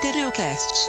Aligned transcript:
Stereocast. 0.00 0.88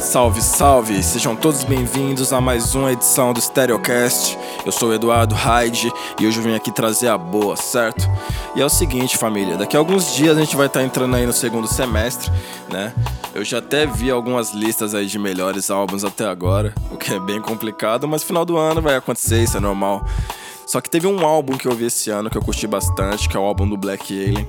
Salve, 0.00 0.42
salve! 0.42 1.02
Sejam 1.04 1.36
todos 1.36 1.62
bem-vindos 1.62 2.32
a 2.32 2.40
mais 2.40 2.74
uma 2.74 2.90
edição 2.90 3.32
do 3.32 3.40
Stereocast. 3.40 4.36
Eu 4.66 4.72
sou 4.72 4.88
o 4.88 4.92
Eduardo 4.92 5.36
Hyde 5.36 5.92
e 6.18 6.26
hoje 6.26 6.38
eu 6.40 6.42
vim 6.42 6.56
aqui 6.56 6.72
trazer 6.72 7.06
a 7.06 7.16
boa, 7.16 7.56
certo? 7.56 8.10
E 8.56 8.60
é 8.60 8.64
o 8.64 8.68
seguinte, 8.68 9.16
família, 9.16 9.56
daqui 9.56 9.76
a 9.76 9.78
alguns 9.78 10.12
dias 10.12 10.36
a 10.36 10.40
gente 10.40 10.56
vai 10.56 10.66
estar 10.66 10.80
tá 10.80 10.84
entrando 10.84 11.14
aí 11.14 11.24
no 11.24 11.32
segundo 11.32 11.68
semestre, 11.68 12.32
né? 12.68 12.92
Eu 13.34 13.44
já 13.44 13.58
até 13.58 13.84
vi 13.84 14.12
algumas 14.12 14.52
listas 14.52 14.94
aí 14.94 15.06
de 15.06 15.18
melhores 15.18 15.68
álbuns 15.68 16.04
até 16.04 16.24
agora, 16.24 16.72
o 16.92 16.96
que 16.96 17.12
é 17.12 17.18
bem 17.18 17.40
complicado, 17.40 18.06
mas 18.06 18.22
final 18.22 18.44
do 18.44 18.56
ano 18.56 18.80
vai 18.80 18.94
acontecer, 18.94 19.42
isso 19.42 19.56
é 19.56 19.60
normal. 19.60 20.06
Só 20.64 20.80
que 20.80 20.88
teve 20.88 21.08
um 21.08 21.26
álbum 21.26 21.56
que 21.56 21.66
eu 21.66 21.72
vi 21.72 21.86
esse 21.86 22.10
ano 22.10 22.30
que 22.30 22.38
eu 22.38 22.42
curti 22.42 22.66
bastante, 22.68 23.28
que 23.28 23.36
é 23.36 23.40
o 23.40 23.42
álbum 23.42 23.68
do 23.68 23.76
Black 23.76 24.12
Alien, 24.12 24.48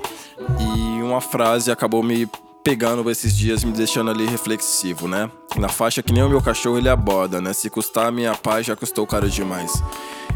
e 0.59 1.02
uma 1.02 1.20
frase 1.20 1.71
acabou 1.71 2.03
me 2.03 2.30
pegando 2.63 3.09
esses 3.09 3.35
dias, 3.35 3.63
me 3.63 3.71
deixando 3.71 4.11
ali 4.11 4.27
reflexivo, 4.27 5.08
né? 5.08 5.31
Na 5.58 5.67
faixa 5.67 6.03
que 6.03 6.13
nem 6.13 6.23
o 6.23 6.30
meu 6.30 6.41
cachorro 6.41 6.77
ele 6.77 6.89
aborda, 6.89 7.41
né? 7.41 7.53
Se 7.53 7.72
custar 7.72 8.08
a 8.08 8.11
minha 8.11 8.36
paz, 8.36 8.67
já 8.67 8.75
custou 8.75 9.05
caro 9.08 9.27
demais. 9.27 9.72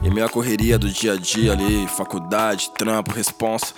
Em 0.02 0.10
meio 0.10 0.26
à 0.26 0.30
correria 0.30 0.80
do 0.80 0.90
dia 0.90 1.14
a 1.14 1.18
dia 1.18 1.52
ali, 1.52 1.88
faculdade, 1.88 2.72
trampo, 2.72 3.12
responsa, 3.12 3.74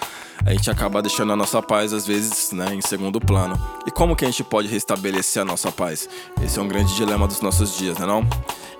a 0.45 0.51
gente 0.51 0.69
acaba 0.69 1.01
deixando 1.01 1.33
a 1.33 1.35
nossa 1.35 1.61
paz 1.61 1.93
às 1.93 2.05
vezes, 2.05 2.51
né, 2.51 2.73
em 2.73 2.81
segundo 2.81 3.19
plano. 3.19 3.59
E 3.85 3.91
como 3.91 4.15
que 4.15 4.25
a 4.25 4.27
gente 4.27 4.43
pode 4.43 4.67
restabelecer 4.67 5.41
a 5.41 5.45
nossa 5.45 5.71
paz? 5.71 6.07
Esse 6.43 6.59
é 6.59 6.61
um 6.61 6.67
grande 6.67 6.95
dilema 6.95 7.27
dos 7.27 7.41
nossos 7.41 7.77
dias, 7.77 7.97
né 7.97 8.05
não? 8.05 8.27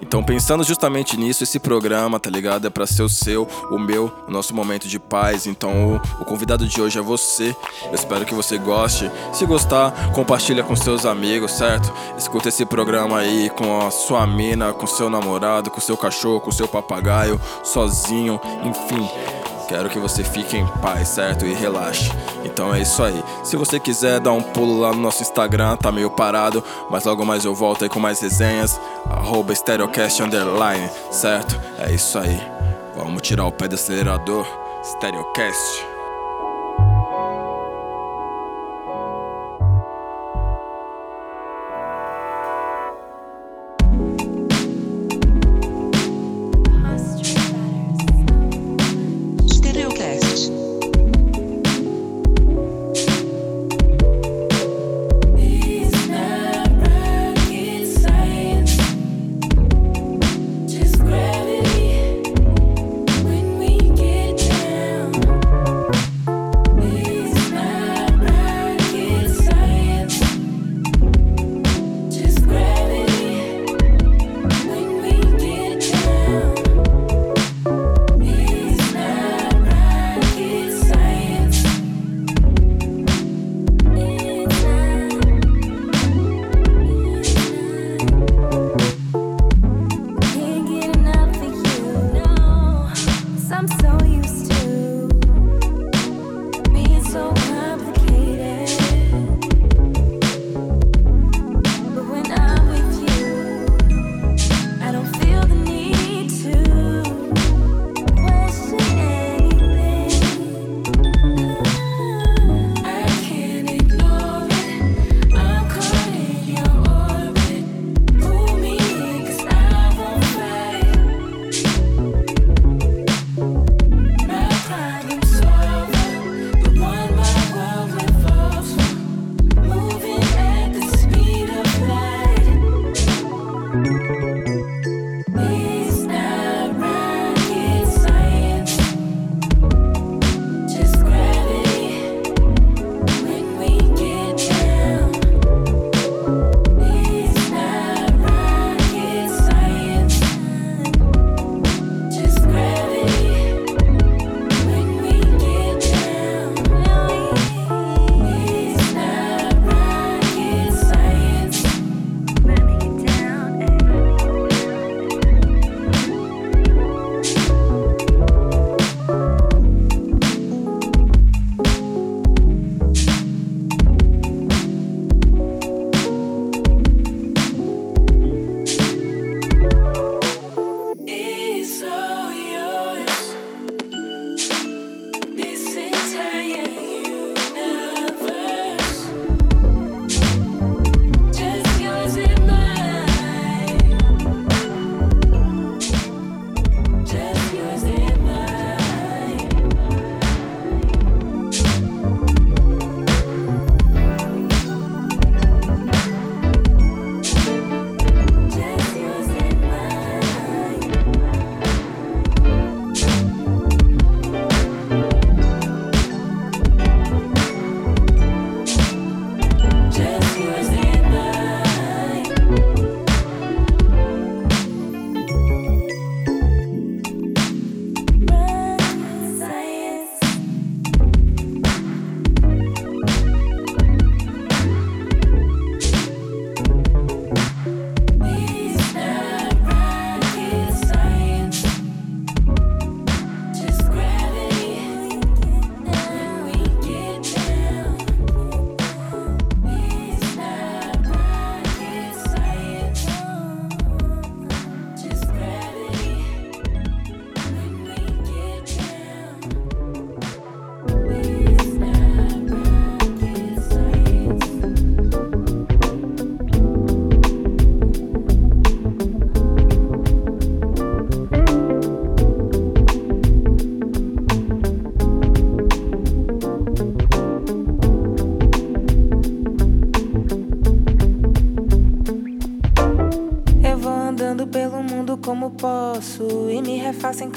Então, 0.02 0.23
pensando 0.23 0.64
justamente 0.64 1.16
nisso, 1.16 1.44
esse 1.44 1.59
programa, 1.59 2.20
tá 2.20 2.30
ligado? 2.30 2.66
É 2.66 2.70
para 2.72 2.88
ser 2.88 3.03
o 3.03 3.09
seu, 3.09 3.48
o 3.70 3.78
meu, 3.78 4.11
o 4.28 4.31
nosso 4.31 4.53
momento 4.53 4.88
de 4.88 4.98
paz. 4.98 5.45
Então, 5.45 5.94
o, 5.94 6.22
o, 6.22 6.26
convidado 6.26 6.66
de 6.66 6.81
hoje 6.81 6.98
é 6.98 7.02
você. 7.02 7.55
Eu 7.86 7.94
espero 7.94 8.26
que 8.26 8.33
você 8.33 8.58
goste. 8.58 9.11
Se 9.31 9.45
gostar, 9.45 10.11
compartilha 10.11 10.64
com 10.64 10.76
seus 10.76 11.05
amigos, 11.05 11.52
certo? 11.52 11.94
Escuta 12.17 12.50
esse 12.50 12.66
programa 12.66 13.20
aí 13.20 13.52
com 13.52 13.80
a 13.80 13.92
sua 13.92 14.26
mina, 14.26 14.73
com 14.73 14.88
seu 14.88 15.08
namorado, 15.08 15.70
com 15.70 15.80
seu 15.80 15.95
cachorro, 15.95 16.42
com 16.42 16.52
seu 16.52 16.67
papagaio, 16.67 17.31
sozinho, 17.64 18.40
enfim. 18.64 19.10
Quero 19.68 19.90
que 19.90 20.00
você 20.00 20.22
fique 20.22 20.58
em 20.58 20.68
paz, 20.68 21.08
certo? 21.08 21.46
E 21.46 21.54
relaxe. 21.54 22.12
Então 22.44 22.76
é 22.76 22.82
isso 22.82 23.02
aí. 23.02 23.23
Se 23.42 23.56
você 23.56 23.80
quiser 23.80 24.20
dar 24.20 24.34
um 24.34 24.42
pulo 24.42 24.82
lá 24.82 24.92
no 24.92 25.00
nosso 25.00 25.22
Instagram, 25.22 25.78
tá 25.78 25.92
meio 25.92 26.10
parado, 26.12 26.62
mas 26.90 27.06
logo 27.06 27.26
mais 27.26 27.46
eu 27.46 27.56
volto 27.56 27.84
aí 27.84 27.90
com 27.90 28.00
mais 28.00 28.20
resenhas. 28.20 28.80
Arroba 29.10 29.56
Stereocast 29.56 30.22
Underline, 30.22 30.90
certo? 31.10 31.58
É 31.80 31.90
isso 31.90 32.20
aí. 32.20 32.42
Vamos 32.98 33.22
tirar 33.22 33.45
o 33.45 33.52
pé 33.52 33.70
do 33.70 33.76
acelerador. 33.76 34.45
Stereocast. 34.84 35.91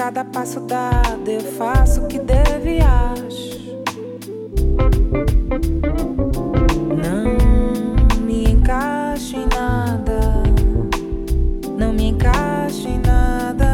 cada 0.04 0.22
passo 0.22 0.60
dado 0.60 1.30
eu 1.30 1.40
faço 1.40 2.02
o 2.02 2.06
que 2.06 2.18
deve 2.18 2.76
e 2.76 2.80
acho. 2.82 3.78
Não 7.02 8.20
me 8.20 8.44
encaixo 8.52 9.34
em 9.34 9.46
nada, 9.46 10.42
não 11.78 11.94
me 11.94 12.08
encaixo 12.08 12.86
em 12.86 12.98
nada. 12.98 13.72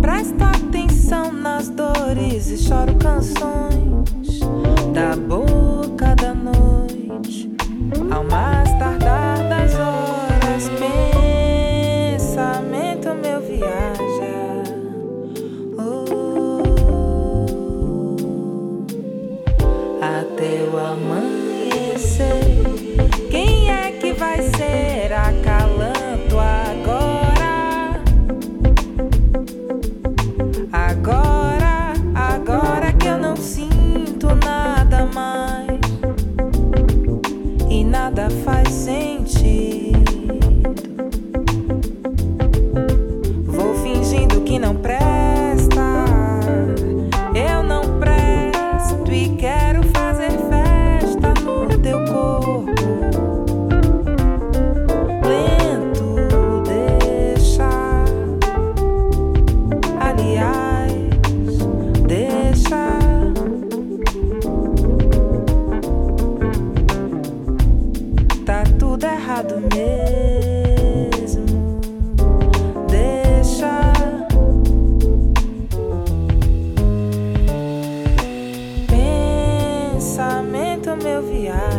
Presta 0.00 0.50
atenção 0.50 1.32
nas 1.32 1.68
dores 1.68 2.48
e 2.48 2.58
choro 2.58 2.94
canções 2.94 4.38
tá 4.94 5.10
da 5.10 5.16
boa. 5.16 5.57
pensamento 79.98 80.94
meu 81.02 81.20
viagem. 81.20 81.77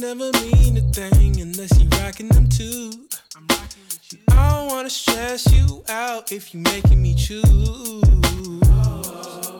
never 0.00 0.32
mean 0.40 0.78
a 0.78 0.80
thing 0.92 1.40
unless 1.42 1.78
you 1.78 1.86
rocking 2.00 2.28
them 2.28 2.48
too. 2.48 2.90
I'm 3.36 3.46
rocking 3.50 3.82
with 3.84 4.12
you. 4.12 4.18
I 4.30 4.50
don't 4.50 4.68
wanna 4.68 4.88
stress 4.88 5.52
you 5.52 5.84
out 5.90 6.32
if 6.32 6.54
you 6.54 6.60
making 6.60 7.02
me 7.02 7.14
choose. 7.14 7.44
Oh. 7.44 8.00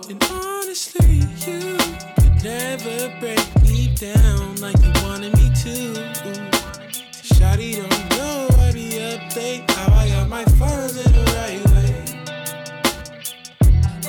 And 0.09 0.25
honestly, 0.32 1.18
you 1.18 1.28
could 1.44 1.78
never 2.42 3.11
break 3.20 3.62
me 3.64 3.94
down 3.97 4.56
like 4.56 4.82
you 4.82 4.90
wanted 5.04 5.37
me 5.37 5.50
to. 5.62 5.92
Shawty 7.12 7.76
don't 7.76 8.09
know 8.16 8.49
I 8.61 8.73
be 8.73 8.99
up 9.12 9.37
late, 9.37 9.70
how 9.73 9.92
I 9.92 10.09
got 10.09 10.26
my 10.30 10.47
funds 10.56 10.97
in 11.04 11.12
the 11.12 11.25
right 11.37 11.62
way. 11.75 11.94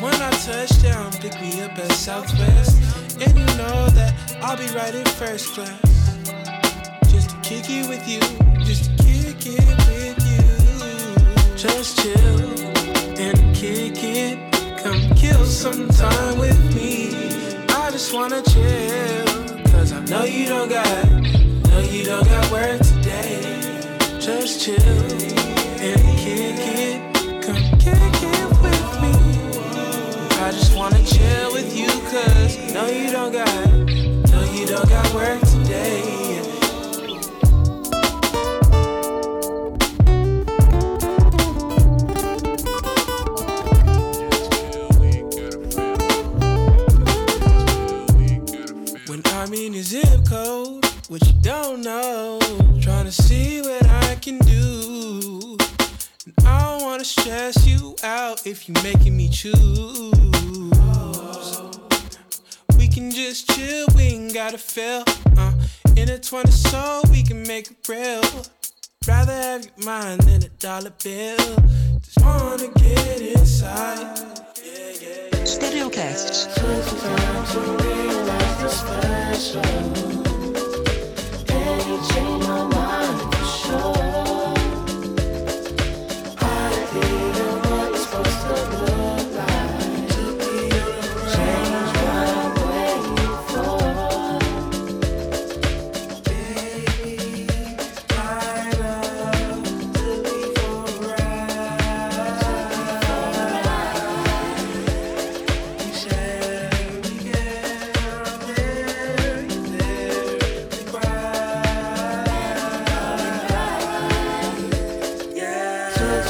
When 0.02 0.16
I 0.16 0.32
touch 0.46 0.82
down, 0.82 1.12
pick 1.12 1.38
me 1.42 1.62
up 1.62 1.78
at 1.78 1.92
Southwest, 1.92 2.82
and 3.20 3.38
you 3.38 3.46
know 3.58 3.90
that 3.90 4.14
I'll 4.42 4.56
be 4.56 4.68
right 4.68 4.96
in 4.96 5.06
first 5.06 5.56
class 5.56 5.91
kick 7.52 7.70
it 7.70 7.90
with 7.90 8.08
you. 8.08 8.22
Just 8.64 8.90
kick 9.00 9.46
it 9.46 9.68
with 9.88 10.20
you. 10.32 11.58
Just 11.58 12.00
chill 12.00 12.40
and 13.20 13.38
kick 13.54 14.02
it. 14.02 14.38
Come 14.82 15.02
kill 15.16 15.44
some 15.44 15.90
time 15.90 16.40
with 16.40 16.60
me. 16.74 17.10
I 17.70 17.92
just 17.92 18.14
wanna 18.14 18.42
chill. 18.42 19.26
Cause 19.72 19.92
I 19.92 20.00
know 20.06 20.24
you 20.24 20.48
don't 20.48 20.70
got, 20.70 21.12
know 21.68 21.80
you 21.92 22.06
don't 22.06 22.26
got 22.26 22.52
work 22.52 22.80
today. 22.80 23.42
Just 24.18 24.62
chill 24.62 24.98
and 25.88 26.04
kick 26.24 26.60
it. 26.80 27.00
Come 27.44 27.64
kick 27.84 28.16
it 28.32 28.50
with 28.64 28.90
me. 29.04 29.14
I 30.46 30.52
just 30.52 30.74
wanna 30.78 31.04
chill 31.04 31.52
with 31.52 31.76
you, 31.76 31.90
cause 32.12 32.58
I 32.58 32.74
know 32.74 32.88
you 32.88 33.12
don't 33.12 33.34
got. 33.34 33.71
if 58.52 58.68
you're 58.68 58.84
making 58.84 59.16
me 59.16 59.30
choose. 59.30 59.56
We 62.78 62.90
can 62.90 63.10
just 63.10 63.50
chill, 63.50 63.88
we 63.96 64.04
ain't 64.04 64.34
gotta 64.34 64.58
feel. 64.58 65.06
Uh, 65.38 65.54
intertwine 65.96 66.46
the 66.46 66.52
soul, 66.52 67.02
we 67.12 67.24
can 67.24 67.44
make 67.44 67.72
it 67.72 67.78
real. 67.88 68.22
Rather 69.08 69.32
have 69.32 69.64
your 69.66 69.86
mind 69.86 70.22
than 70.22 70.44
a 70.44 70.50
dollar 70.60 70.92
bill. 71.02 71.38
Just 72.02 72.20
wanna 72.20 72.68
get 72.76 73.22
inside. 73.22 74.20
Yeah, 74.62 74.92
yeah, 75.02 75.32
yeah, 75.32 75.52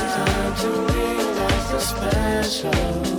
Time 0.01 0.55
to 0.55 0.69
realize 0.93 1.71
the 1.71 1.79
special. 1.79 3.10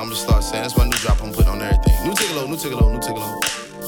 My 0.00 0.08
new 0.08 0.14
shit. 0.14 0.30
I'm 0.30 0.32
gonna 0.32 0.42
start 0.42 0.44
saying. 0.44 0.62
That's 0.62 0.76
my 0.76 0.84
new 0.84 0.96
drop. 0.98 1.22
I'm 1.22 1.32
putting 1.32 1.50
on 1.50 1.62
everything. 1.62 1.94
New 2.02 2.10
new 2.10 2.56
Tigolo, 2.56 2.88
new 2.88 2.98
Tigolo. 3.00 3.10
You 3.10 3.16
know 3.16 3.38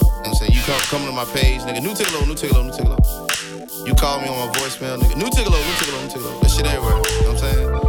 what 0.03 0.29
I'm 0.29 0.35
saying? 0.35 0.53
You 0.53 0.61
come, 0.63 0.81
come 0.91 1.05
to 1.07 1.13
my 1.13 1.25
page, 1.27 1.61
nigga. 1.63 1.83
New 1.83 1.95
Tigolo, 1.95 2.27
new 2.27 2.35
Tigolo, 2.35 2.65
new 2.65 2.73
Tigolo. 2.73 3.87
You 3.87 3.95
call 3.95 4.21
me 4.21 4.29
on 4.29 4.49
my 4.49 4.53
voicemail, 4.55 4.99
nigga. 4.99 5.17
New 5.17 5.31
Tigolo, 5.31 5.59
new 5.59 5.75
Tigolo, 5.81 6.03
new 6.03 6.09
Tigolo. 6.09 6.41
That 6.41 6.51
shit 6.51 6.67
everywhere. 6.67 6.97
You 6.97 7.23
know 7.23 7.33
what 7.33 7.45
I'm 7.45 7.55
saying? 7.55 7.82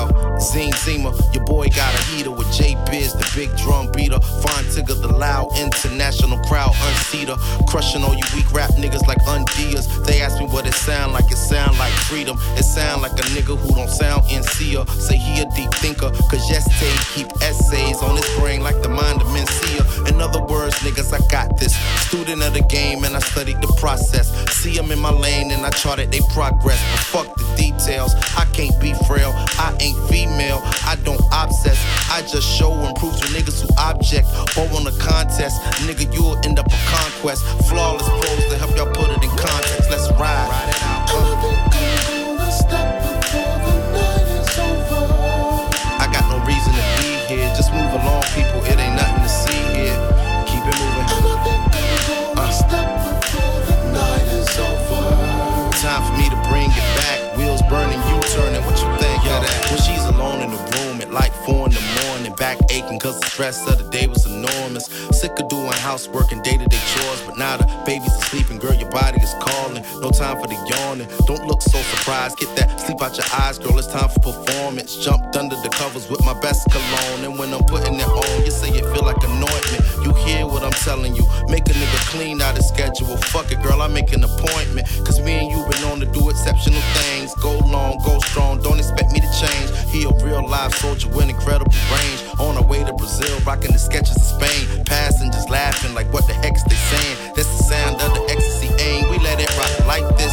Yo, 0.00 0.08
Zine 0.38 0.74
Zima, 0.76 1.12
your 1.32 1.44
boy 1.44 1.68
got 1.68 1.94
a 1.94 2.02
heater 2.04 2.30
with 2.30 2.50
J 2.52 2.76
Biz, 2.90 3.12
the 3.12 3.30
big 3.36 3.54
drum 3.58 3.92
beater. 3.92 4.18
Fine 4.20 4.64
Tigger, 4.72 5.00
the 5.00 5.08
loud 5.08 5.48
international 5.58 6.38
crowd 6.44 6.72
unseater. 6.88 7.36
Crushing 7.68 8.02
all 8.02 8.14
you 8.14 8.24
weak 8.34 8.50
rap 8.52 8.70
niggas 8.74 9.06
like 9.06 9.18
undias. 9.24 9.84
They 10.06 10.22
ask 10.22 10.38
me 10.38 10.46
what 10.46 10.66
it 10.66 10.74
sound 10.74 11.12
like, 11.12 11.30
it 11.30 11.36
sound 11.36 11.78
like 11.78 11.92
freedom. 12.08 12.38
It 12.56 12.64
sound 12.64 13.02
like 13.02 13.12
a 13.12 13.26
nigga 13.36 13.58
who 13.58 13.74
don't 13.74 13.90
sound 13.90 14.24
sincere. 14.24 14.86
Say 14.86 15.16
he 15.16 15.42
a 15.42 15.46
deep 15.54 15.72
thinker, 15.74 16.10
cause 16.30 16.48
yesterday 16.48 16.96
keep 17.14 17.28
essays 17.42 18.02
on 18.02 18.16
his 18.16 18.28
brain 18.38 18.62
like 18.62 18.80
the 18.82 18.88
mind 18.88 19.20
of 19.20 19.28
Mencia. 19.28 20.08
In 20.08 20.20
other 20.20 20.42
words, 20.42 20.76
niggas, 20.76 21.12
I 21.12 21.20
got 21.28 21.58
this. 21.58 21.76
Student 22.08 22.42
of 22.42 22.54
the 22.54 22.62
game 22.62 23.04
and 23.04 23.14
I 23.14 23.20
studied 23.20 23.60
the 23.60 23.72
process. 23.78 24.30
See 24.52 24.74
them 24.74 24.90
in 24.90 24.98
my 24.98 25.12
lane 25.12 25.50
and 25.50 25.64
I 25.64 25.70
charted 25.70 26.10
they 26.10 26.20
progress. 26.32 26.80
But 27.12 27.24
fuck 27.24 27.36
the 27.36 27.44
details, 27.56 28.14
I 28.36 28.46
can't 28.52 28.78
be 28.80 28.94
frail. 29.06 29.32
I 29.58 29.76
ain't 29.80 29.89
female, 30.08 30.60
I 30.86 30.96
don't 31.04 31.20
obsess. 31.32 31.78
I 32.10 32.22
just 32.22 32.46
show 32.46 32.72
and 32.72 32.94
prove 32.96 33.16
to 33.16 33.26
niggas 33.28 33.62
who 33.62 33.68
object 33.78 34.28
or 34.56 34.66
want 34.72 34.86
a 34.88 34.98
contest. 34.98 35.60
Nigga, 35.86 36.12
you'll 36.12 36.38
end 36.44 36.58
up 36.58 36.66
a 36.66 36.80
conquest. 36.86 37.44
Flawless 37.68 38.08
pros 38.08 38.44
to 38.50 38.56
help 38.58 38.76
y'all 38.76 38.92
put 38.92 39.10
it 39.10 39.22
in 39.22 39.30
context. 39.30 39.90
Let's 39.90 40.10
ride. 40.18 40.48
I 40.52 42.19
back 62.40 62.58
aching 62.72 62.98
cause 62.98 63.20
the 63.20 63.26
stress 63.26 63.68
of 63.68 63.76
the 63.76 63.84
day 63.90 64.06
was 64.06 64.24
enormous. 64.24 64.86
Sick 65.12 65.38
of 65.38 65.48
doing 65.50 65.70
housework 65.84 66.32
and 66.32 66.42
day 66.42 66.56
to 66.56 66.64
day 66.64 66.80
chores, 66.96 67.20
but 67.26 67.36
now 67.36 67.58
the 67.58 67.66
baby's 67.84 68.14
asleep 68.16 68.48
and 68.48 68.58
girl, 68.58 68.74
your 68.74 68.90
body 68.90 69.20
is 69.20 69.34
calling. 69.44 69.84
No 70.00 70.10
time 70.10 70.40
for 70.40 70.48
the 70.48 70.56
yawning. 70.72 71.06
Don't 71.28 71.46
look 71.46 71.60
so 71.60 71.78
surprised. 71.92 72.38
Get 72.38 72.56
that 72.56 72.80
sleep 72.80 73.02
out 73.02 73.14
your 73.14 73.28
eyes, 73.38 73.58
girl. 73.58 73.78
It's 73.78 73.92
time 73.92 74.08
for 74.08 74.32
performance. 74.32 74.96
Jumped 75.04 75.36
under 75.36 75.54
the 75.56 75.68
covers 75.68 76.08
with 76.08 76.24
my 76.24 76.32
best 76.40 76.66
cologne, 76.72 77.24
and 77.28 77.38
when 77.38 77.52
I'm 77.52 77.64
putting 77.64 78.00
it 78.00 78.08
on, 78.08 78.44
you 78.44 78.50
say 78.50 78.70
it 78.72 78.88
feel 78.88 79.04
like 79.04 79.20
anointment. 79.22 79.84
You 80.02 80.14
hear 80.24 80.46
what 80.46 80.64
I'm 80.64 80.76
telling 80.80 81.14
you? 81.14 81.28
Make 81.52 81.68
a 81.68 81.76
nigga 81.76 82.00
clean 82.08 82.40
out 82.40 82.56
his 82.56 82.66
schedule. 82.68 83.18
Fuck 83.36 83.52
it, 83.52 83.62
girl. 83.62 83.82
I 83.82 83.88
make 83.88 84.12
an 84.12 84.24
appointment. 84.24 84.88
Cause 85.04 85.20
me 85.20 85.44
and 85.44 85.50
you 85.52 85.60
been 85.68 85.82
known 85.82 86.00
to 86.00 86.06
do 86.06 86.30
exceptional 86.30 86.80
things. 86.96 87.34
Go 87.42 87.58
long, 87.68 88.00
go 88.02 88.18
strong. 88.20 88.62
Don't 88.62 88.78
expect 88.78 89.12
me 89.12 89.20
to 89.20 89.30
change. 89.36 89.68
He 89.92 90.04
a 90.08 90.12
real 90.24 90.46
live 90.48 90.72
soldier 90.72 91.08
with 91.08 91.28
incredible 91.28 91.72
range. 91.92 92.29
On 92.38 92.56
our 92.56 92.64
way 92.64 92.84
to 92.84 92.92
Brazil, 92.92 93.40
rocking 93.40 93.72
the 93.72 93.78
sketches 93.78 94.16
of 94.16 94.22
Spain. 94.22 94.84
Passengers 94.84 95.48
laughing 95.48 95.94
like 95.94 96.12
what 96.12 96.26
the 96.26 96.34
heck's 96.34 96.62
they 96.64 96.76
saying? 96.76 97.32
That's 97.34 97.48
the 97.58 97.64
sound 97.64 98.00
of 98.00 98.14
the 98.14 98.22
ecstasy 98.30 98.68
aim. 98.82 99.10
We 99.10 99.18
let 99.18 99.40
it 99.40 99.50
rock 99.58 99.86
like 99.86 100.06
this. 100.16 100.32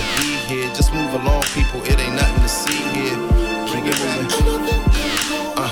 To 0.00 0.22
be 0.22 0.36
here. 0.48 0.68
Just 0.74 0.92
move 0.94 1.12
along, 1.14 1.42
people. 1.54 1.82
It 1.84 2.00
ain't 2.00 2.14
nothing 2.14 2.42
to 2.42 2.48
see 2.48 2.80
here. 2.96 3.16
Bring 3.68 3.84
it 3.86 3.98
moving. 4.00 4.30
Uh. 5.56 5.70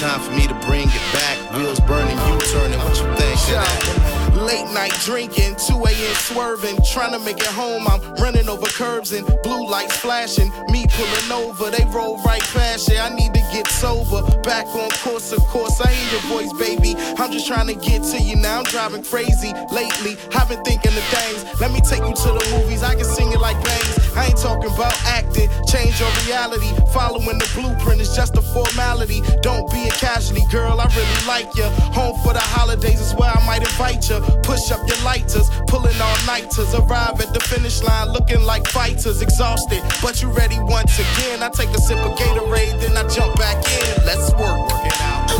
Time 0.00 0.20
for 0.20 0.32
me 0.32 0.46
to 0.46 0.54
bring 0.66 0.88
it 0.88 1.06
back. 1.12 1.36
Wheels 1.54 1.80
burning, 1.80 2.16
you 2.16 2.40
turning. 2.52 2.78
What 2.80 2.96
you 2.98 3.06
think 3.16 3.34
of 3.34 3.48
that? 3.50 4.17
Late 4.48 4.72
night 4.72 4.94
drinking, 5.04 5.56
2 5.56 5.74
a.m. 5.74 6.14
swerving, 6.14 6.78
trying 6.82 7.12
to 7.12 7.18
make 7.18 7.36
it 7.36 7.52
home. 7.52 7.86
I'm 7.86 8.00
running 8.14 8.48
over 8.48 8.64
curbs 8.64 9.12
and 9.12 9.26
blue 9.42 9.68
lights 9.68 9.98
flashing. 9.98 10.50
Me 10.72 10.86
pulling 10.88 11.30
over, 11.30 11.70
they 11.70 11.84
roll 11.92 12.16
right 12.22 12.40
past 12.40 12.88
you. 12.88 12.96
I 12.96 13.14
need 13.14 13.34
to 13.34 13.40
get 13.52 13.66
sober. 13.66 14.22
Back 14.40 14.64
on 14.68 14.88
course, 15.04 15.32
of 15.32 15.40
course. 15.48 15.78
I 15.82 15.92
hear 15.92 16.12
your 16.12 16.22
voice, 16.32 16.50
baby. 16.58 16.94
I'm 17.18 17.30
just 17.30 17.46
trying 17.46 17.66
to 17.66 17.74
get 17.74 18.02
to 18.04 18.22
you 18.22 18.36
now. 18.36 18.60
I'm 18.60 18.64
driving 18.64 19.02
crazy 19.02 19.52
lately. 19.70 20.16
I've 20.34 20.48
been 20.48 20.64
thinking 20.64 20.96
of 20.96 21.04
things. 21.12 21.60
Let 21.60 21.70
me 21.70 21.82
take 21.82 22.00
you 22.00 22.14
to 22.14 22.28
the 22.32 22.56
movies. 22.56 22.82
I 22.82 22.94
can 22.94 23.04
sing 23.04 23.30
it 23.30 23.40
like 23.40 23.62
bangs. 23.62 24.16
I 24.16 24.28
ain't 24.28 24.38
talking 24.38 24.70
about 24.72 24.96
acting. 25.04 25.50
Change 25.68 26.00
your 26.00 26.08
reality. 26.24 26.72
Following 26.94 27.36
the 27.36 27.50
blueprint 27.52 28.00
is 28.00 28.16
just 28.16 28.34
a 28.38 28.40
formality. 28.40 29.20
Don't 29.42 29.70
be 29.70 29.88
a 29.88 29.92
casualty, 29.92 30.46
girl. 30.50 30.80
I 30.80 30.86
really 30.96 31.26
like 31.26 31.54
you. 31.54 31.68
Home 31.92 32.16
for 32.24 32.32
the 32.32 32.40
holidays 32.40 32.98
is 32.98 33.14
where 33.14 33.28
I 33.30 33.44
might 33.44 33.60
invite 33.60 34.08
you. 34.08 34.37
Push 34.42 34.70
up 34.70 34.86
your 34.88 35.00
lighters, 35.04 35.50
pulling 35.66 35.98
all 36.00 36.16
nighters. 36.26 36.74
Arrive 36.74 37.20
at 37.20 37.32
the 37.34 37.40
finish 37.40 37.82
line 37.82 38.08
looking 38.12 38.42
like 38.42 38.66
fighters, 38.68 39.22
exhausted. 39.22 39.82
But 40.02 40.22
you 40.22 40.30
ready 40.30 40.58
once 40.60 40.98
again. 40.98 41.42
I 41.42 41.48
take 41.50 41.70
a 41.70 41.80
sip 41.80 41.98
of 41.98 42.18
Gatorade, 42.18 42.80
then 42.80 42.96
I 42.96 43.06
jump 43.08 43.36
back 43.38 43.56
in. 43.56 44.04
Let's 44.06 44.32
work, 44.32 44.58
work 44.70 44.86
it 44.86 45.00
out. 45.02 45.30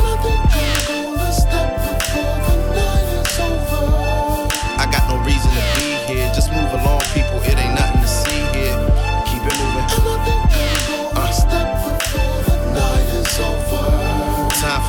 I 4.78 4.86
got 4.90 5.08
no 5.08 5.18
reason 5.24 5.50
to 5.50 5.62
be 5.76 5.88
here. 6.12 6.30
Just 6.34 6.50
move 6.52 6.72
along, 6.72 7.02
people. 7.14 7.40
It 7.42 7.58
ain't 7.58 7.74
nothing 7.74 8.00
to 8.02 8.08
see 8.08 8.40
here. 8.56 8.76
Keep 9.26 9.42
it 9.44 9.56
moving. 9.58 9.88
Uh. 11.16 11.32
Time 14.60 14.82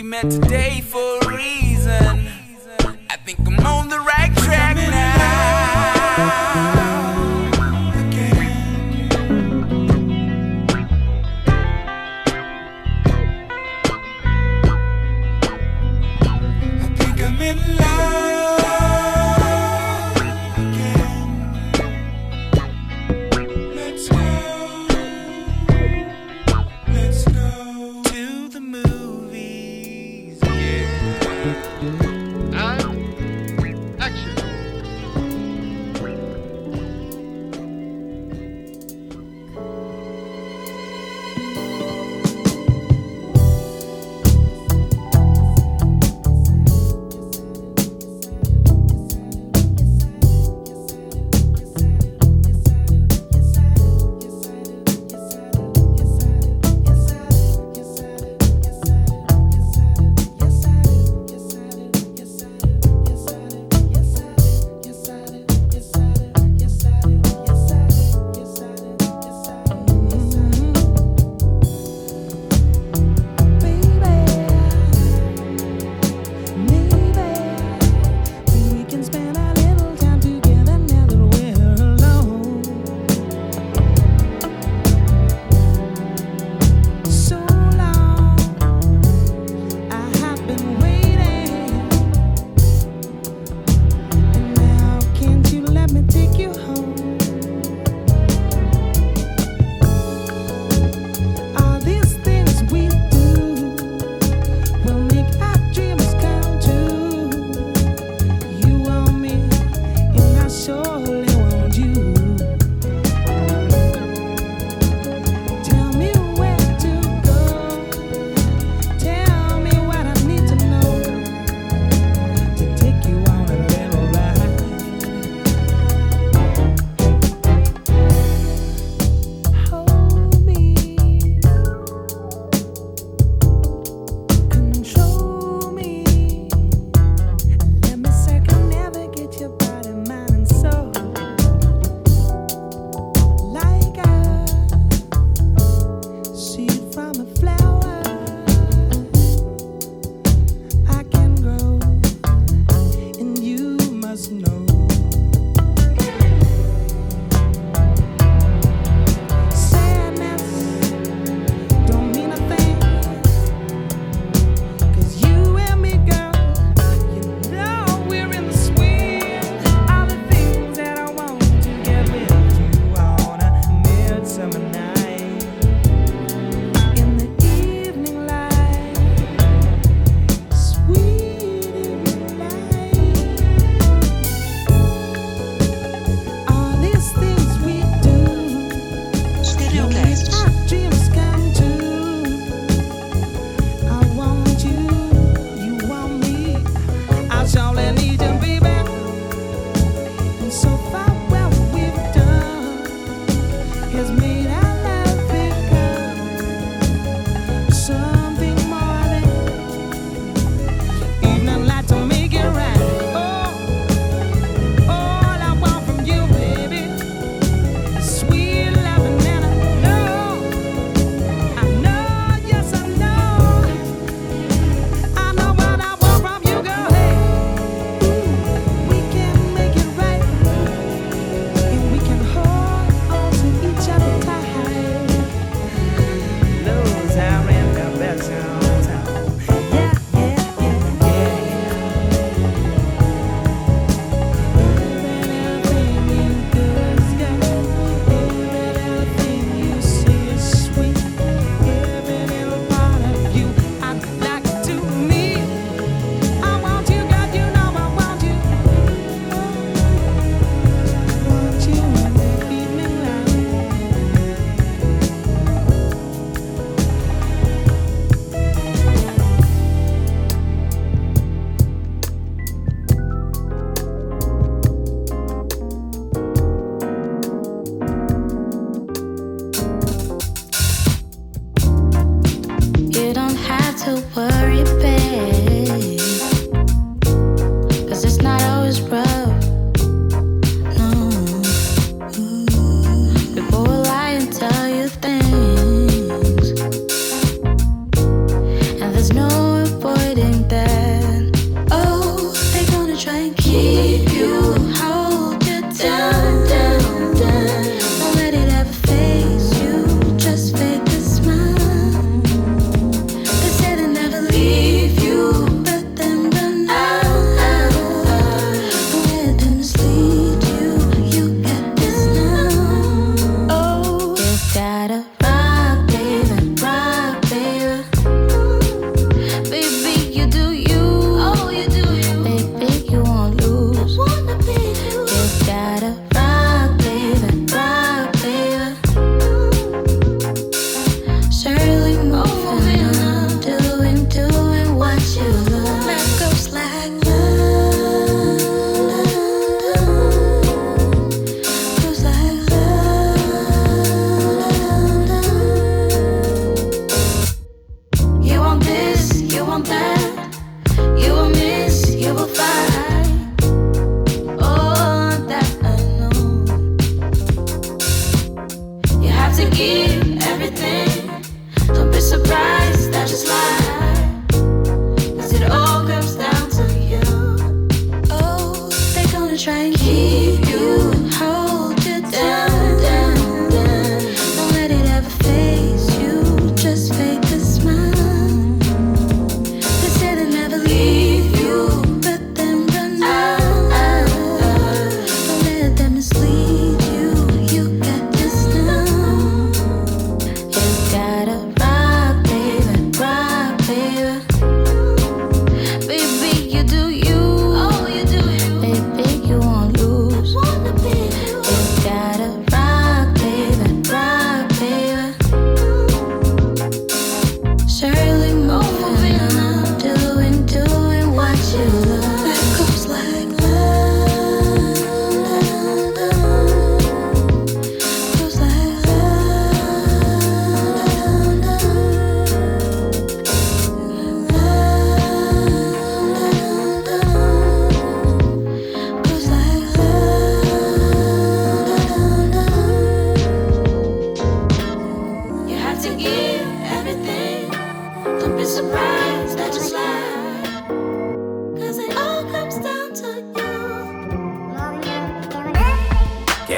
We 0.00 0.04
met 0.04 0.30
today 0.30 0.80
for 0.80 1.09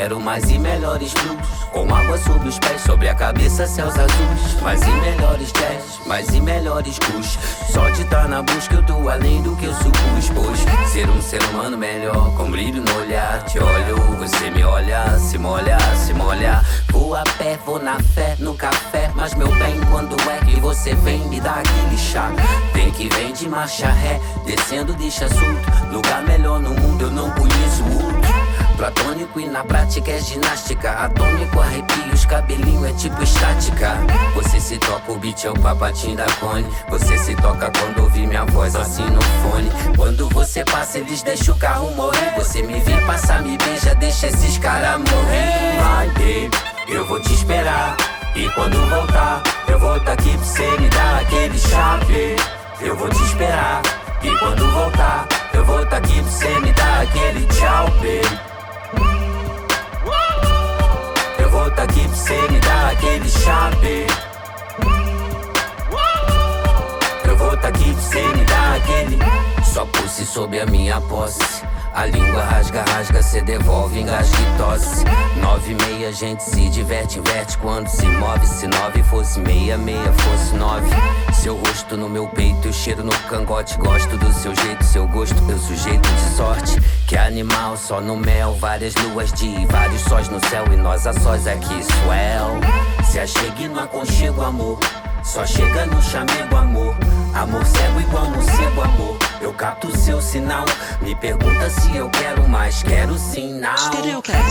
Quero 0.02 0.18
mais 0.18 0.50
e 0.50 0.58
melhores 0.58 1.14
blues. 1.14 1.46
Com 1.70 1.94
água 1.94 2.18
sob 2.18 2.48
os 2.48 2.58
pés, 2.58 2.82
sobre 2.82 3.08
a 3.08 3.14
cabeça 3.14 3.68
céus 3.68 3.94
azuis. 3.96 4.60
Mais 4.60 4.82
e 4.82 4.90
melhores 4.90 5.52
jazz, 5.52 6.00
mais 6.06 6.28
e 6.34 6.40
melhores 6.40 6.98
kush 6.98 7.38
Só 7.72 7.88
de 7.88 8.02
estar 8.02 8.26
na 8.26 8.42
busca 8.42 8.74
eu 8.74 8.82
tô 8.82 9.08
além 9.08 9.40
do 9.42 9.54
que 9.54 9.64
eu 9.64 9.72
supus 9.74 10.28
Pois 10.34 10.90
ser 10.90 11.08
um 11.08 11.22
ser 11.22 11.40
humano 11.44 11.78
melhor, 11.78 12.34
com 12.36 12.50
brilho 12.50 12.82
no 12.82 12.96
olhar 12.96 13.44
Te 13.44 13.60
olho, 13.60 13.96
você 14.18 14.50
me 14.50 14.64
olha, 14.64 15.16
se 15.20 15.38
molha, 15.38 15.78
se 15.94 16.12
molha. 16.12 16.60
Vou 16.90 17.14
a 17.14 17.22
pé, 17.38 17.56
vou 17.64 17.80
na 17.80 18.00
fé, 18.00 18.34
no 18.40 18.54
café 18.54 19.08
Mas 19.14 19.34
meu 19.34 19.54
bem, 19.54 19.80
quando 19.88 20.16
é 20.28 20.38
que 20.44 20.58
você 20.58 20.96
vem 20.96 21.20
me 21.28 21.40
dar 21.40 21.60
aquele 21.60 21.96
chá? 21.96 22.28
Vem 22.74 22.90
que 22.90 23.08
vem 23.08 23.32
de 23.32 23.48
marcha 23.48 23.88
ré, 23.88 24.20
descendo 24.44 24.94
deixa 24.94 25.26
assunto 25.26 25.92
Lugar 25.92 26.22
melhor 26.24 26.58
no 26.58 26.70
mundo 26.70 27.02
eu 27.02 27.10
não 27.12 27.30
conheço 27.30 27.84
outro 28.04 28.21
Platônico 28.82 29.38
e 29.38 29.46
na 29.46 29.62
prática 29.62 30.10
é 30.10 30.18
ginástica. 30.18 30.90
Atômico, 30.90 31.60
arrepio, 31.60 32.12
os 32.12 32.26
cabelinho 32.26 32.84
é 32.84 32.92
tipo 32.94 33.22
estática. 33.22 33.92
Você 34.34 34.58
se 34.58 34.76
toca, 34.76 35.12
o 35.12 35.18
beat 35.20 35.44
é 35.44 35.50
o 35.50 35.54
papatinho 35.54 36.16
da 36.16 36.26
cone. 36.40 36.66
Você 36.88 37.16
se 37.16 37.32
toca 37.36 37.70
quando 37.78 38.02
ouve 38.02 38.26
minha 38.26 38.44
voz 38.46 38.74
assim 38.74 39.04
no 39.04 39.22
fone. 39.22 39.70
Quando 39.96 40.28
você 40.30 40.64
passa, 40.64 40.98
eles 40.98 41.22
deixam 41.22 41.54
o 41.54 41.58
carro 41.60 41.94
morrer. 41.94 42.34
Você 42.36 42.60
me 42.62 42.80
vê 42.80 43.00
passar, 43.02 43.40
me 43.42 43.56
beija, 43.56 43.94
deixa 43.94 44.26
esses 44.26 44.58
caras 44.58 44.98
morrer. 44.98 45.80
Vai, 45.80 46.08
baby, 46.08 46.50
eu 46.88 47.06
vou 47.06 47.20
te 47.20 47.32
esperar. 47.34 47.96
E 48.34 48.50
quando 48.50 48.74
voltar, 48.90 49.44
eu 49.68 49.78
vou 49.78 50.00
tá 50.00 50.14
aqui 50.14 50.36
pra 50.36 50.44
você 50.44 50.80
me 50.80 50.88
dar 50.88 51.20
aquele 51.20 51.56
chave. 51.56 52.36
Eu 52.80 52.96
vou 52.96 53.08
te 53.08 53.22
esperar. 53.22 53.80
E 54.24 54.38
quando 54.40 54.68
voltar, 54.72 55.28
eu 55.54 55.64
vou 55.64 55.86
tá 55.86 55.98
aqui 55.98 56.20
pra 56.20 56.32
você 56.32 56.58
me 56.58 56.72
dar 56.72 57.02
aquele 57.02 57.46
tchau, 57.46 57.86
baby. 58.00 58.51
Eu 61.38 61.50
vou 61.50 61.70
tá 61.70 61.82
aqui 61.82 62.06
pra 62.06 62.16
você 62.16 62.48
me 62.48 62.60
dar 62.60 62.92
aquele 62.92 63.28
chave. 63.28 64.06
Eu 67.24 67.36
vou 67.36 67.56
tá 67.56 67.68
aqui 67.68 67.92
pra 67.92 68.02
você 68.02 68.22
me 68.28 68.44
dar 68.44 68.76
aquele. 68.76 69.18
Só 69.64 69.86
pulse 69.86 70.26
sob 70.26 70.60
a 70.60 70.66
minha 70.66 71.00
posse. 71.00 71.62
A 71.94 72.06
língua 72.06 72.42
rasga, 72.42 72.82
rasga, 72.88 73.22
cê 73.22 73.42
devolve, 73.42 74.00
engasga 74.00 74.38
e 74.40 74.56
tosse. 74.56 75.04
Nove 75.36 75.72
e 75.72 75.74
meia, 75.74 76.10
gente 76.10 76.42
se 76.42 76.70
diverte, 76.70 77.18
inverte 77.18 77.58
quando 77.58 77.86
se 77.88 78.06
move. 78.06 78.46
Se 78.46 78.66
nove 78.66 79.02
fosse 79.02 79.38
meia, 79.38 79.76
meia 79.76 80.10
fosse 80.12 80.54
nove. 80.54 80.88
Seu 81.34 81.54
rosto 81.56 81.96
no 81.96 82.08
meu 82.08 82.26
peito, 82.28 82.68
eu 82.68 82.72
cheiro 82.72 83.04
no 83.04 83.12
cangote. 83.28 83.76
Gosto 83.76 84.16
do 84.16 84.32
seu 84.32 84.54
jeito, 84.54 84.82
seu 84.84 85.06
gosto, 85.06 85.40
meu 85.42 85.58
sujeito 85.58 86.08
de 86.08 86.36
sorte. 86.36 86.80
Que 87.06 87.16
animal, 87.16 87.76
só 87.76 88.00
no 88.00 88.16
mel, 88.16 88.54
várias 88.54 88.94
luas 88.94 89.30
de 89.30 89.66
vários 89.66 90.00
sóis 90.02 90.30
no 90.30 90.40
céu 90.48 90.64
e 90.72 90.76
nós 90.76 91.06
a 91.06 91.12
sós 91.12 91.46
aqui, 91.46 91.82
swell. 91.82 92.58
Se 93.04 93.20
achegue 93.20 93.68
no 93.68 93.78
aconchego, 93.78 94.42
amor. 94.42 94.78
Só 95.22 95.44
chega 95.46 95.84
no 95.84 96.02
chamego, 96.02 96.56
amor. 96.56 96.96
Amor 97.34 97.64
cego 97.66 98.00
igual 98.00 98.30
morcego, 98.30 98.80
amor. 98.80 99.21
Eu 99.42 99.52
capto 99.52 99.90
seu 99.98 100.22
sinal. 100.22 100.64
Me 101.00 101.16
pergunta 101.16 101.68
se 101.68 101.96
eu 101.96 102.08
quero 102.10 102.48
mais, 102.48 102.80
quero 102.84 103.18
sim, 103.18 103.54
não. 103.54 103.74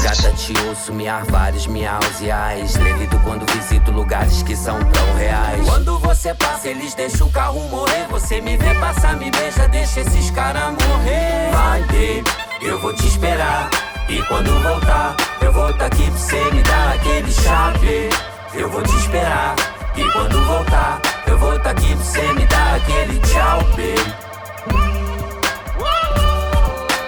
Gata, 0.03 0.33
te 0.33 0.53
ouço 0.67 0.93
miar 0.93 1.23
vários 1.27 1.65
miaus 1.65 2.19
e 2.19 2.29
ais. 2.29 2.75
Levido 2.75 3.17
quando 3.19 3.49
visito 3.53 3.89
lugares 3.89 4.43
que 4.43 4.53
são 4.53 4.77
tão 4.83 5.15
reais. 5.15 5.65
Quando 5.65 5.97
você 5.99 6.33
passa, 6.33 6.67
eles 6.67 6.93
deixam 6.93 7.27
o 7.27 7.31
carro 7.31 7.61
morrer. 7.69 8.05
Você 8.09 8.41
me 8.41 8.57
vê 8.57 8.75
passar, 8.75 9.15
me 9.15 9.31
beija, 9.31 9.65
deixa 9.69 10.01
esses 10.01 10.29
caras 10.31 10.73
morrer. 10.73 11.51
Vai, 11.53 11.79
baby, 11.83 12.23
eu 12.61 12.77
vou 12.81 12.93
te 12.93 13.07
esperar. 13.07 13.69
E 14.09 14.21
quando 14.23 14.51
voltar, 14.61 15.15
eu 15.39 15.53
vou 15.53 15.73
tá 15.73 15.85
aqui 15.85 16.03
pra 16.03 16.19
você 16.19 16.51
me 16.51 16.61
dar 16.63 16.95
aquele 16.95 17.31
chave. 17.31 18.09
Eu 18.53 18.69
vou 18.69 18.83
te 18.83 18.95
esperar. 18.97 19.55
E 19.95 20.03
quando 20.11 20.45
voltar, 20.45 20.99
eu 21.25 21.37
vou 21.37 21.57
tá 21.59 21.69
aqui 21.69 21.95
pra 21.95 22.03
você 22.03 22.33
me 22.33 22.45
dar 22.45 22.75
aquele 22.75 23.19
tchau, 23.21 23.63
baby. 23.77 24.30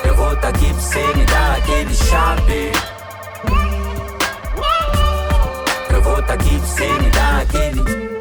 Eu 0.04 0.16
vou 0.16 0.36
tá 0.38 0.50
aqui 0.50 0.74
pra 0.74 0.82
você 0.82 1.00
me 1.16 1.26
dar 1.26 1.58
aquele 1.58 1.94
chave. 1.94 2.72
Eu 5.90 6.02
vou 6.02 6.22
tá 6.24 6.34
aqui 6.34 6.58
pra 6.58 6.68
você 6.68 6.88
me 6.88 7.10
dar 7.12 7.42
aquele. 7.42 8.13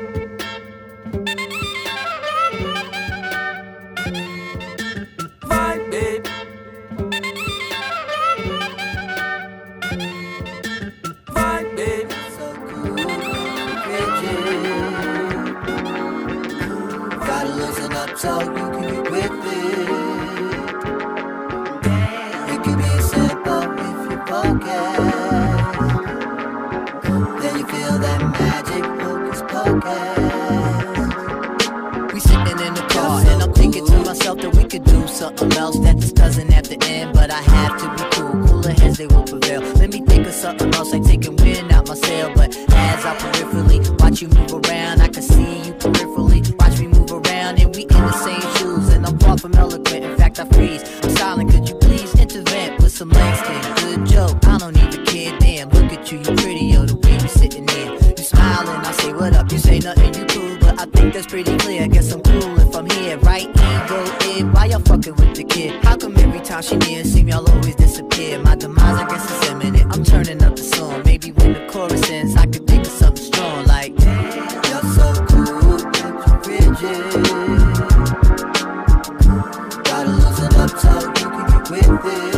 Ooh. 81.93 82.32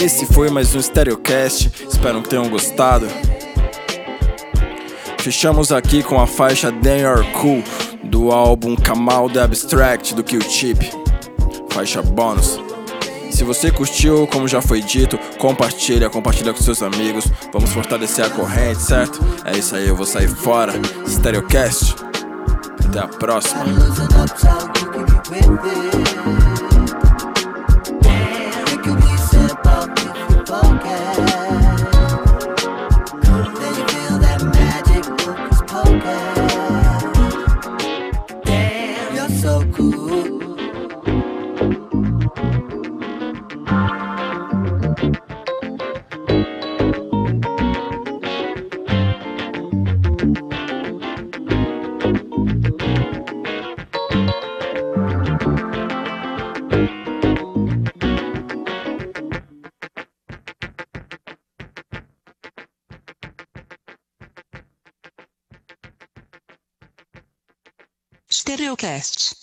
Esse 0.00 0.26
foi 0.26 0.48
mais 0.48 0.76
um 0.76 0.80
Stereocast, 0.80 1.72
espero 1.88 2.22
que 2.22 2.28
tenham 2.28 2.48
gostado. 2.48 3.06
Fechamos 5.18 5.72
aqui 5.72 6.04
com 6.04 6.20
a 6.20 6.26
faixa 6.26 6.70
They 6.70 7.04
Are 7.04 7.26
Cool 7.32 7.64
do 8.04 8.30
álbum 8.30 8.76
Kamal 8.76 9.28
The 9.28 9.42
Abstract 9.42 10.14
do 10.14 10.22
Kill 10.22 10.40
Tip. 10.40 10.78
faixa 11.70 12.00
bônus. 12.00 12.60
Se 13.32 13.42
você 13.42 13.72
curtiu, 13.72 14.28
como 14.28 14.46
já 14.46 14.62
foi 14.62 14.80
dito, 14.80 15.18
compartilha, 15.36 16.08
compartilha 16.08 16.52
com 16.52 16.62
seus 16.62 16.80
amigos. 16.80 17.24
Vamos 17.52 17.70
fortalecer 17.70 18.24
a 18.24 18.30
corrente, 18.30 18.80
certo? 18.80 19.18
É 19.44 19.58
isso 19.58 19.74
aí, 19.74 19.88
eu 19.88 19.96
vou 19.96 20.06
sair 20.06 20.28
fora. 20.28 20.72
Stereocast. 21.08 21.96
Até 22.84 23.00
a 23.00 23.08
próxima. 23.08 23.64
chest. 68.88 69.37